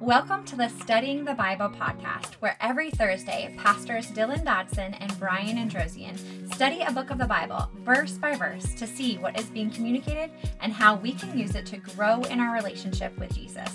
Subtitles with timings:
[0.00, 5.56] Welcome to the Studying the Bible podcast, where every Thursday, pastors Dylan Dodson and Brian
[5.56, 9.70] Androsian study a book of the Bible verse by verse to see what is being
[9.70, 10.30] communicated
[10.60, 13.70] and how we can use it to grow in our relationship with Jesus.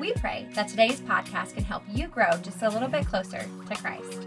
[0.00, 3.76] We pray that today's podcast can help you grow just a little bit closer to
[3.76, 4.26] Christ.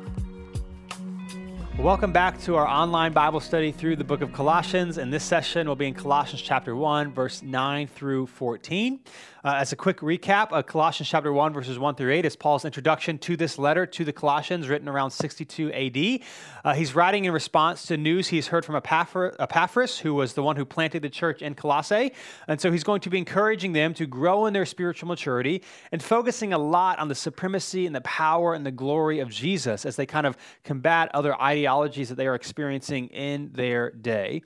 [1.79, 4.97] Welcome back to our online Bible study through the book of Colossians.
[4.97, 8.99] And this session will be in Colossians chapter 1, verse 9 through 14.
[9.41, 12.65] Uh, as a quick recap, uh, Colossians chapter 1, verses 1 through 8 is Paul's
[12.65, 16.19] introduction to this letter to the Colossians, written around 62 AD.
[16.65, 20.57] Uh, he's writing in response to news he's heard from Epaphras, who was the one
[20.57, 22.11] who planted the church in Colossae.
[22.49, 25.63] And so he's going to be encouraging them to grow in their spiritual maturity
[25.93, 29.85] and focusing a lot on the supremacy and the power and the glory of Jesus
[29.85, 30.35] as they kind of
[30.65, 34.41] combat other ideologies that they are experiencing in their day.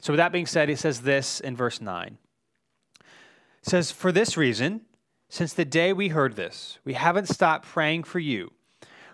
[0.00, 2.18] So, with that being said, he says this in verse 9
[3.62, 4.82] says, For this reason,
[5.28, 8.52] since the day we heard this, we haven't stopped praying for you.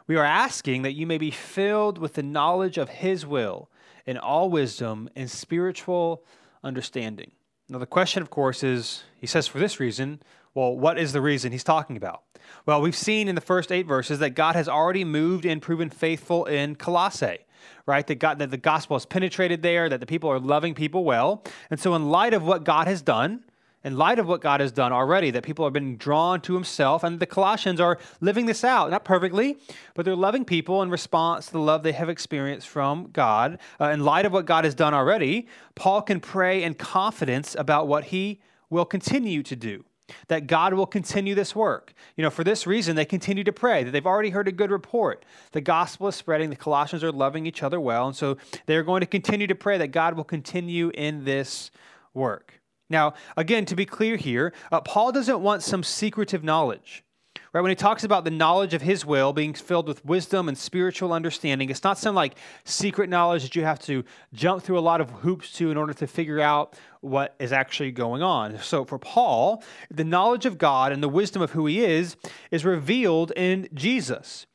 [0.07, 3.71] We are asking that you may be filled with the knowledge of His will
[4.07, 6.25] in all wisdom and spiritual
[6.65, 7.33] understanding.
[7.69, 10.23] Now, the question, of course, is he says, For this reason,
[10.55, 12.23] well, what is the reason he's talking about?
[12.65, 15.91] Well, we've seen in the first eight verses that God has already moved and proven
[15.91, 17.39] faithful in Colossae
[17.87, 18.07] right?
[18.07, 21.43] That, God, that the gospel has penetrated there, that the people are loving people well.
[21.71, 23.45] And so, in light of what God has done,
[23.85, 27.05] in light of what God has done already, that people have been drawn to Himself,
[27.05, 29.57] and the Colossians are living this out, not perfectly,
[29.95, 33.59] but they're loving people in response to the love they have experienced from God.
[33.81, 37.87] Uh, in light of what God has done already, Paul can pray in confidence about
[37.87, 39.85] what He will continue to do.
[40.29, 41.93] That God will continue this work.
[42.17, 44.71] You know, for this reason, they continue to pray that they've already heard a good
[44.71, 45.25] report.
[45.53, 49.01] The gospel is spreading, the Colossians are loving each other well, and so they're going
[49.01, 51.71] to continue to pray that God will continue in this
[52.15, 52.58] work.
[52.91, 57.05] Now, again, to be clear here, uh, Paul doesn't want some secretive knowledge.
[57.53, 57.63] Right?
[57.63, 61.13] When he talks about the knowledge of his will being filled with wisdom and spiritual
[61.13, 64.05] understanding, it's not some like secret knowledge that you have to
[64.35, 67.91] jump through a lot of hoops to in order to figure out what is actually
[67.91, 68.59] going on.
[68.59, 72.17] So for Paul, the knowledge of God and the wisdom of who he is
[72.51, 74.47] is revealed in Jesus.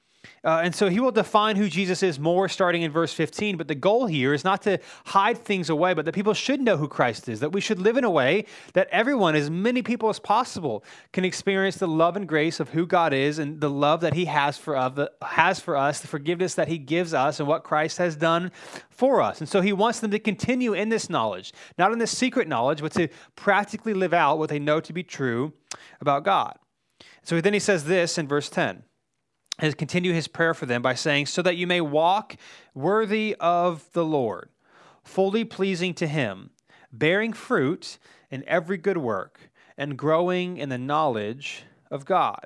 [0.45, 3.55] Uh, and so he will define who Jesus is more starting in verse 15.
[3.55, 6.75] But the goal here is not to hide things away, but that people should know
[6.75, 10.09] who Christ is, that we should live in a way that everyone, as many people
[10.09, 10.83] as possible,
[11.13, 14.25] can experience the love and grace of who God is and the love that he
[14.25, 17.97] has for, uh, has for us, the forgiveness that he gives us, and what Christ
[17.99, 18.51] has done
[18.89, 19.39] for us.
[19.39, 22.81] And so he wants them to continue in this knowledge, not in this secret knowledge,
[22.81, 25.53] but to practically live out what they know to be true
[26.01, 26.57] about God.
[27.23, 28.83] So then he says this in verse 10
[29.63, 32.35] and continue his prayer for them by saying, So that you may walk
[32.73, 34.49] worthy of the Lord,
[35.03, 36.49] fully pleasing to him,
[36.91, 37.97] bearing fruit
[38.29, 42.45] in every good work, and growing in the knowledge of God.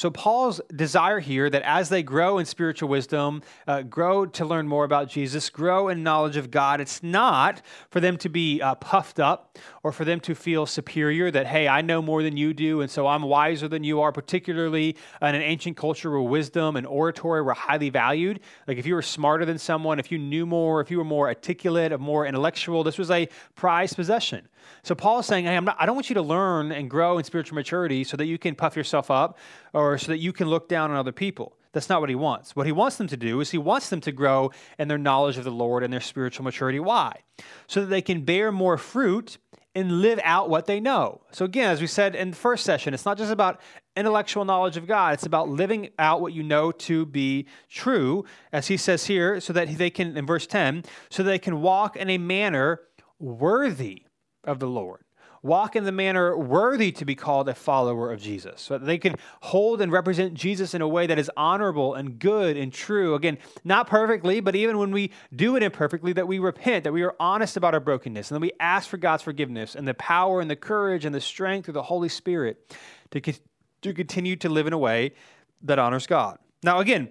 [0.00, 4.66] So, Paul's desire here that as they grow in spiritual wisdom, uh, grow to learn
[4.66, 8.76] more about Jesus, grow in knowledge of God, it's not for them to be uh,
[8.76, 12.54] puffed up or for them to feel superior that, hey, I know more than you
[12.54, 16.76] do, and so I'm wiser than you are, particularly in an ancient culture where wisdom
[16.76, 18.40] and oratory were highly valued.
[18.66, 21.28] Like if you were smarter than someone, if you knew more, if you were more
[21.28, 24.48] articulate, or more intellectual, this was a prized possession.
[24.82, 27.24] So Paul is saying, hey, not, I don't want you to learn and grow in
[27.24, 29.38] spiritual maturity so that you can puff yourself up
[29.72, 31.56] or so that you can look down on other people.
[31.72, 32.56] That's not what he wants.
[32.56, 35.38] What he wants them to do is he wants them to grow in their knowledge
[35.38, 36.80] of the Lord and their spiritual maturity.
[36.80, 37.22] Why?
[37.68, 39.38] So that they can bear more fruit
[39.74, 41.20] and live out what they know.
[41.30, 43.60] So, again, as we said in the first session, it's not just about
[43.96, 48.66] intellectual knowledge of God, it's about living out what you know to be true, as
[48.66, 52.10] he says here, so that they can, in verse 10, so they can walk in
[52.10, 52.80] a manner
[53.20, 54.04] worthy
[54.42, 55.04] of the Lord.
[55.42, 58.60] Walk in the manner worthy to be called a follower of Jesus.
[58.60, 62.18] So that they can hold and represent Jesus in a way that is honorable and
[62.18, 63.14] good and true.
[63.14, 67.02] Again, not perfectly, but even when we do it imperfectly, that we repent, that we
[67.02, 70.40] are honest about our brokenness, and then we ask for God's forgiveness and the power
[70.40, 72.76] and the courage and the strength of the Holy Spirit
[73.10, 73.20] to,
[73.82, 75.12] to continue to live in a way
[75.62, 76.38] that honors God.
[76.62, 77.08] Now, again,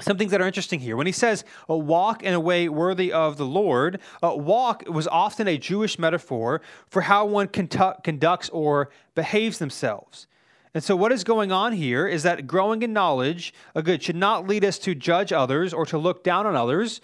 [0.00, 0.96] some things that are interesting here.
[0.96, 5.48] When he says, walk in a way worthy of the Lord, uh, walk was often
[5.48, 10.26] a Jewish metaphor for how one conduct, conducts or behaves themselves.
[10.74, 14.16] And so, what is going on here is that growing in knowledge, a good, should
[14.16, 17.00] not lead us to judge others or to look down on others,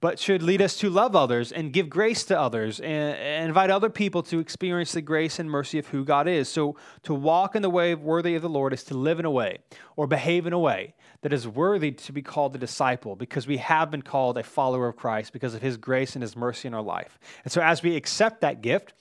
[0.00, 3.70] but should lead us to love others and give grace to others and, and, invite
[3.70, 6.48] other people to experience the grace and mercy of who God is.
[6.48, 9.30] So, to walk in the way worthy of the Lord is to live in a
[9.30, 9.58] way
[9.96, 13.58] or behave in a way that is worthy to be called a disciple because we
[13.58, 16.74] have been called a follower of Christ because of his grace and his mercy in
[16.74, 17.18] our life.
[17.44, 18.94] And so, as we accept that gift,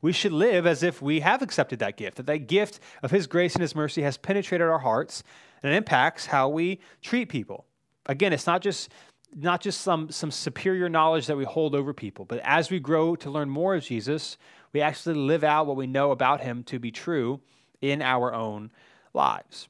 [0.00, 3.26] we should live as if we have accepted that gift, that that gift of His
[3.26, 5.22] grace and His mercy has penetrated our hearts
[5.62, 7.66] and it impacts how we treat people.
[8.06, 8.88] Again, it's not just
[9.36, 13.14] not just some, some superior knowledge that we hold over people, but as we grow
[13.16, 14.38] to learn more of Jesus,
[14.72, 17.40] we actually live out what we know about him to be true
[17.82, 18.70] in our own
[19.12, 19.68] lives.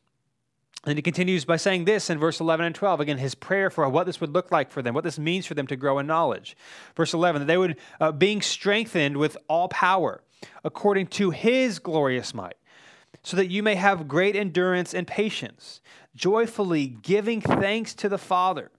[0.86, 3.00] And he continues by saying this in verse 11 and 12.
[3.00, 5.54] Again, his prayer for what this would look like for them, what this means for
[5.54, 6.56] them to grow in knowledge.
[6.94, 10.22] Verse 11, that they would, uh, being strengthened with all power,
[10.62, 12.54] according to his glorious might,
[13.24, 15.80] so that you may have great endurance and patience,
[16.14, 18.70] joyfully giving thanks to the Father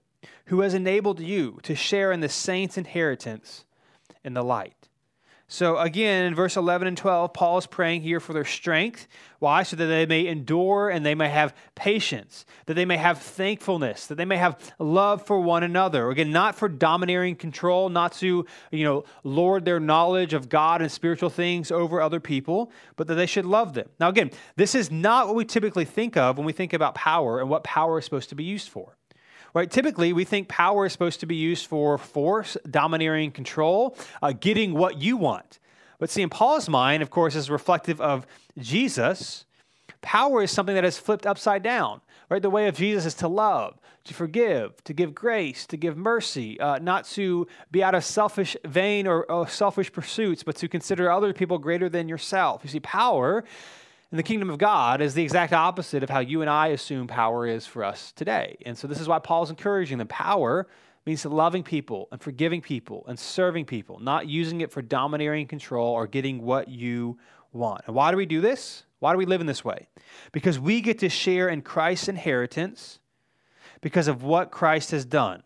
[0.46, 3.64] who has enabled you to share in the saints' inheritance
[4.24, 4.88] in the light.
[5.50, 9.08] So, again, in verse 11 and 12, Paul is praying here for their strength.
[9.38, 9.62] Why?
[9.62, 14.08] So that they may endure and they may have patience, that they may have thankfulness,
[14.08, 16.10] that they may have love for one another.
[16.10, 20.92] Again, not for domineering control, not to, you know, lord their knowledge of God and
[20.92, 23.88] spiritual things over other people, but that they should love them.
[23.98, 27.40] Now, again, this is not what we typically think of when we think about power
[27.40, 28.98] and what power is supposed to be used for.
[29.54, 29.70] Right?
[29.70, 34.74] Typically, we think power is supposed to be used for force, domineering control, uh, getting
[34.74, 35.58] what you want.
[35.98, 38.26] But see, in Paul's mind, of course, is reflective of
[38.58, 39.46] Jesus.
[40.00, 42.00] Power is something that is flipped upside down.
[42.30, 42.42] Right?
[42.42, 46.60] The way of Jesus is to love, to forgive, to give grace, to give mercy,
[46.60, 51.10] uh, not to be out of selfish vain or, or selfish pursuits, but to consider
[51.10, 52.60] other people greater than yourself.
[52.64, 53.44] You see, power
[54.10, 57.06] and the kingdom of God is the exact opposite of how you and I assume
[57.06, 58.56] power is for us today.
[58.64, 60.08] And so this is why Paul's encouraging them.
[60.08, 60.66] Power
[61.04, 65.92] means loving people and forgiving people and serving people, not using it for domineering control
[65.92, 67.18] or getting what you
[67.52, 67.82] want.
[67.86, 68.84] And why do we do this?
[68.98, 69.88] Why do we live in this way?
[70.32, 73.00] Because we get to share in Christ's inheritance
[73.80, 75.42] because of what Christ has done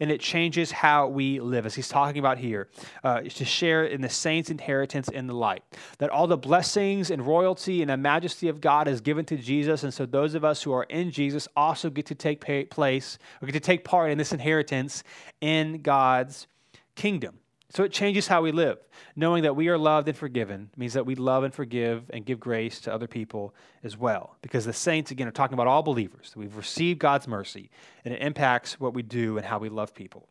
[0.00, 2.68] and it changes how we live, as he's talking about here,
[3.02, 5.62] uh, to share in the saints' inheritance in the light.
[5.98, 9.82] That all the blessings and royalty and the majesty of God is given to Jesus,
[9.82, 12.40] and so those of us who are in Jesus also get to take
[12.70, 15.04] place or get to take part in this inheritance
[15.40, 16.46] in God's
[16.94, 17.38] kingdom.
[17.70, 18.78] So it changes how we live.
[19.16, 22.38] Knowing that we are loved and forgiven means that we love and forgive and give
[22.38, 24.36] grace to other people as well.
[24.42, 26.32] Because the saints, again, are talking about all believers.
[26.36, 27.70] We've received God's mercy,
[28.04, 30.28] and it impacts what we do and how we love people.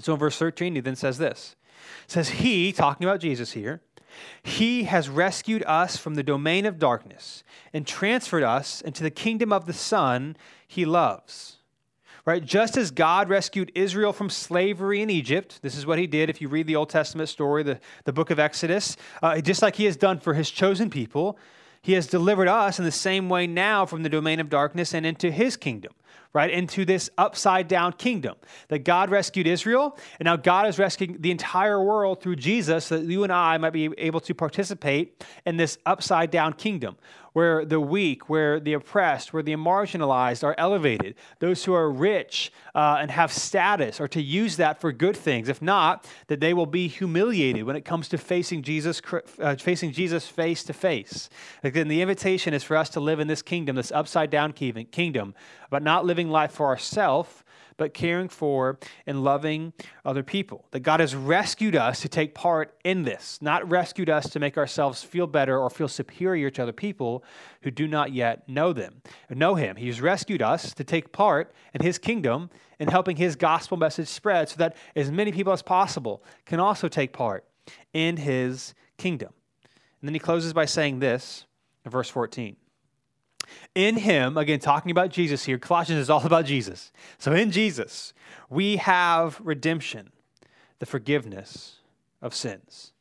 [0.00, 1.56] So in verse 13, he then says this.
[2.04, 3.82] It says, He, talking about Jesus here,
[4.42, 7.42] He has rescued us from the domain of darkness
[7.72, 10.36] and transferred us into the kingdom of the Son
[10.66, 11.57] He loves
[12.28, 12.44] right?
[12.44, 16.42] Just as God rescued Israel from slavery in Egypt, this is what he did if
[16.42, 19.86] you read the Old Testament story, the, the book of Exodus, uh, just like he
[19.86, 21.38] has done for his chosen people,
[21.80, 25.06] he has delivered us in the same way now from the domain of darkness and
[25.06, 25.92] into his kingdom
[26.34, 28.36] right, into this upside down kingdom.
[28.68, 32.98] That God rescued Israel, and now God is rescuing the entire world through Jesus so
[32.98, 36.98] that you and I might be able to participate in this upside down kingdom
[37.32, 41.14] where the weak, where the oppressed, where the marginalized are elevated.
[41.38, 45.48] Those who are rich uh, and have status are to use that for good things.
[45.48, 49.00] If not, that they will be humiliated when it comes to facing Jesus,
[49.40, 51.30] uh, facing Jesus face to face.
[51.62, 55.34] Again, the invitation is for us to live in this kingdom, this upside down kingdom,
[55.70, 57.44] but not living life for ourselves,
[57.78, 59.72] but caring for and loving
[60.04, 60.66] other people.
[60.72, 64.58] That God has rescued us to take part in this, not rescued us to make
[64.58, 67.24] ourselves feel better or feel superior to other people
[67.62, 69.76] who do not yet know them, know Him.
[69.76, 74.50] He's rescued us to take part in His kingdom and helping His gospel message spread
[74.50, 77.46] so that as many people as possible can also take part
[77.94, 79.30] in His kingdom.
[80.00, 81.46] And then he closes by saying this
[81.84, 82.56] in verse 14.
[83.74, 86.92] In him, again, talking about Jesus here, Colossians is all about Jesus.
[87.18, 88.12] So in Jesus,
[88.50, 90.10] we have redemption,
[90.78, 91.76] the forgiveness
[92.20, 92.92] of sins.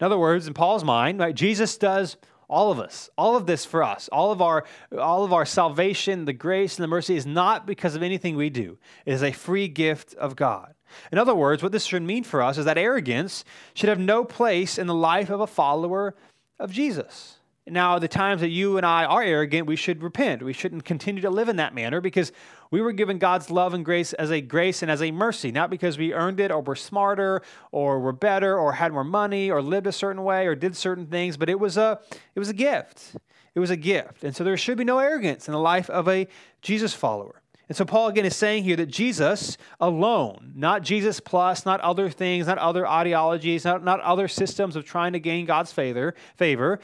[0.00, 2.16] In other words, in Paul's mind, right, Jesus does
[2.48, 4.64] all of us all of this for us all of our
[4.98, 8.48] all of our salvation the grace and the mercy is not because of anything we
[8.48, 10.74] do it is a free gift of god
[11.12, 14.24] in other words what this should mean for us is that arrogance should have no
[14.24, 16.14] place in the life of a follower
[16.58, 17.37] of jesus
[17.70, 20.42] now, the times that you and I are arrogant, we should repent.
[20.42, 22.32] We shouldn't continue to live in that manner because
[22.70, 25.70] we were given God's love and grace as a grace and as a mercy, not
[25.70, 29.62] because we earned it or were smarter or were better or had more money or
[29.62, 32.00] lived a certain way or did certain things, but it was a
[32.34, 33.16] it was a gift.
[33.54, 34.22] It was a gift.
[34.22, 36.28] And so there should be no arrogance in the life of a
[36.62, 37.42] Jesus follower.
[37.68, 42.08] And so Paul again is saying here that Jesus alone, not Jesus plus, not other
[42.08, 46.80] things, not other ideologies, not, not other systems of trying to gain God's favor, favor,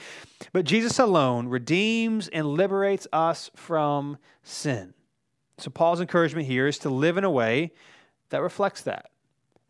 [0.52, 4.92] but Jesus alone redeems and liberates us from sin.
[5.56, 7.72] So Paul's encouragement here is to live in a way
[8.28, 9.10] that reflects that.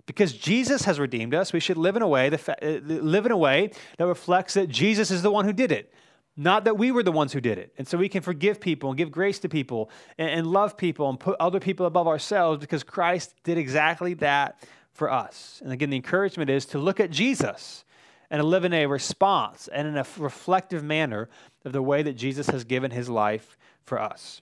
[0.07, 3.37] Because Jesus has redeemed us, we should live in a way uh, live in a
[3.37, 5.93] way that reflects that Jesus is the one who did it,
[6.37, 7.73] not that we were the ones who did it.
[7.79, 11.09] And so we can forgive people and give grace to people and, and love people
[11.09, 15.61] and put other people above ourselves because Christ did exactly that for us.
[15.63, 17.85] And again, the encouragement is to look at Jesus
[18.31, 21.29] and live in a response and in a reflective manner
[21.65, 24.41] of the way that Jesus has given his life for us.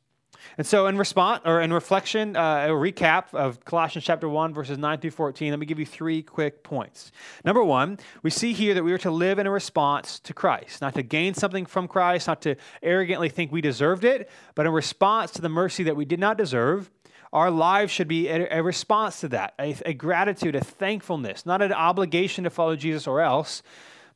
[0.59, 4.79] And so, in response or in reflection, uh, a recap of Colossians chapter 1, verses
[4.79, 7.13] 9 through 14, let me give you three quick points.
[7.45, 10.81] Number one, we see here that we are to live in a response to Christ,
[10.81, 14.73] not to gain something from Christ, not to arrogantly think we deserved it, but in
[14.73, 16.91] response to the mercy that we did not deserve.
[17.33, 21.63] Our lives should be a, a response to that, a, a gratitude, a thankfulness, not
[21.63, 23.63] an obligation to follow Jesus or else,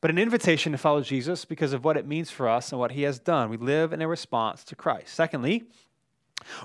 [0.01, 2.91] but an invitation to follow Jesus because of what it means for us and what
[2.91, 3.49] he has done.
[3.49, 5.13] We live in a response to Christ.
[5.15, 5.63] Secondly,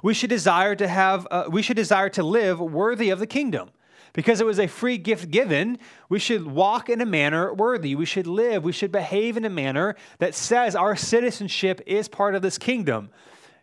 [0.02, 3.70] we should desire to have uh, we should desire to live worthy of the kingdom.
[4.14, 5.78] Because it was a free gift given,
[6.10, 7.94] we should walk in a manner worthy.
[7.94, 12.34] We should live, we should behave in a manner that says our citizenship is part
[12.34, 13.08] of this kingdom.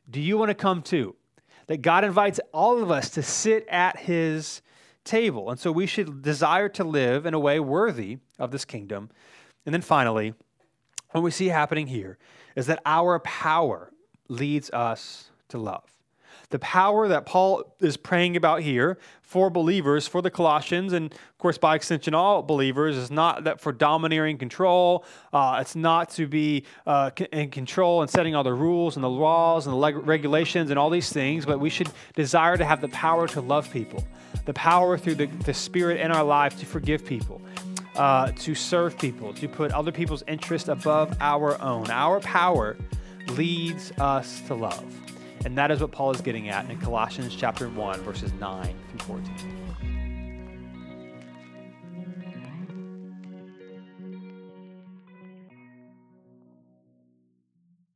[0.10, 1.16] Do you want to come too?
[1.68, 4.64] That God invites all of us to sit at his
[5.04, 5.52] table.
[5.52, 9.12] And so we should desire to live in a way worthy of this kingdom.
[9.68, 10.34] And then finally,
[11.12, 12.18] what we see happening here
[12.56, 13.92] is that our power
[14.30, 15.99] leads us to love.
[16.50, 21.38] The power that Paul is praying about here for believers, for the Colossians, and of
[21.38, 25.06] course, by extension, all believers, is not that for domineering control.
[25.32, 29.10] Uh, it's not to be uh, in control and setting all the rules and the
[29.10, 32.82] laws and the leg- regulations and all these things, but we should desire to have
[32.82, 34.04] the power to love people,
[34.46, 37.42] the power through the, the Spirit in our life to forgive people.
[37.96, 41.90] Uh, to serve people, to put other people's interests above our own.
[41.90, 42.78] Our power
[43.28, 44.86] leads us to love.
[45.46, 49.00] And that is what Paul is getting at in Colossians chapter 1, verses 9 through
[49.00, 49.59] 14.